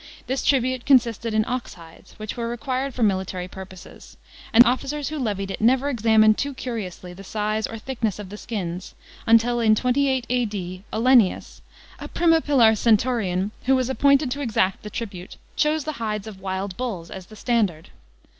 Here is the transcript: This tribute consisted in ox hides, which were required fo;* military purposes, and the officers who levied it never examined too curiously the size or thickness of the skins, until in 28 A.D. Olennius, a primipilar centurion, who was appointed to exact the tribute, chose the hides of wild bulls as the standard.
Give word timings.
This 0.25 0.41
tribute 0.43 0.83
consisted 0.83 1.31
in 1.31 1.45
ox 1.45 1.75
hides, 1.75 2.13
which 2.17 2.35
were 2.35 2.47
required 2.49 2.95
fo;* 2.95 3.03
military 3.03 3.47
purposes, 3.47 4.17
and 4.51 4.63
the 4.63 4.67
officers 4.67 5.09
who 5.09 5.19
levied 5.19 5.51
it 5.51 5.61
never 5.61 5.89
examined 5.89 6.39
too 6.39 6.55
curiously 6.55 7.13
the 7.13 7.23
size 7.23 7.67
or 7.67 7.77
thickness 7.77 8.17
of 8.17 8.29
the 8.29 8.37
skins, 8.37 8.95
until 9.27 9.59
in 9.59 9.75
28 9.75 10.25
A.D. 10.27 10.83
Olennius, 10.91 11.61
a 11.99 12.07
primipilar 12.07 12.75
centurion, 12.75 13.51
who 13.65 13.75
was 13.75 13.91
appointed 13.91 14.31
to 14.31 14.41
exact 14.41 14.81
the 14.81 14.89
tribute, 14.89 15.37
chose 15.55 15.83
the 15.83 15.91
hides 16.01 16.25
of 16.25 16.41
wild 16.41 16.75
bulls 16.77 17.11
as 17.11 17.27
the 17.27 17.35
standard. 17.35 17.91